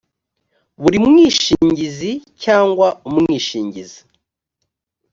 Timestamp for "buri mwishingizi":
0.81-2.11